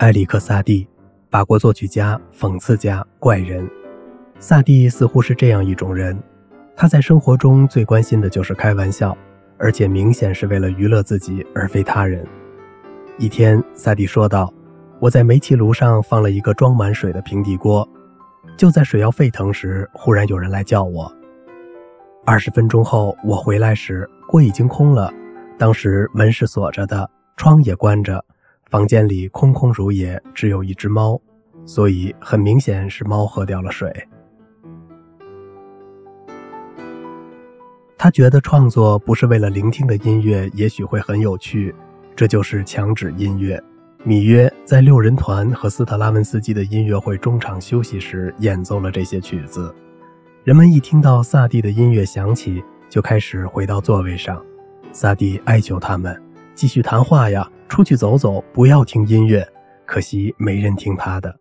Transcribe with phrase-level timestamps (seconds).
[0.00, 0.88] 埃里克·萨蒂，
[1.30, 3.70] 法国作曲家、讽刺家、怪人。
[4.38, 6.18] 萨蒂似乎是这样一种人，
[6.74, 9.14] 他在生活中最关心的就是开玩笑，
[9.58, 12.26] 而且明显是为了娱乐自己而非他人。
[13.18, 14.50] 一天，萨蒂说道
[15.00, 17.86] ：“我在煤气炉上放了一个装满水的平底锅，
[18.56, 21.12] 就在水要沸腾时，忽然有人来叫我。
[22.24, 25.12] 二十分钟后，我回来时，锅已经空了。
[25.58, 28.24] 当时门是锁着的，窗也关着。”
[28.70, 31.20] 房间里空空如也，只有一只猫，
[31.66, 33.92] 所以很明显是猫喝掉了水。
[37.98, 41.74] 他觉得创作不是为了聆听的音乐，也许会很有趣，
[42.14, 43.60] 这就是墙纸音乐。
[44.04, 49.74] 米约在六人团和斯特拉文斯基的音乐会中场休息时演奏了这些曲子，
[50.44, 54.40] 人们一听到萨蒂的音乐响起，就开始回到座位上。
[54.92, 56.16] 萨蒂哀求他们
[56.54, 57.50] 继续谈话呀。
[57.70, 59.46] 出去走走，不要听音乐，
[59.86, 61.34] 可惜没人听他的。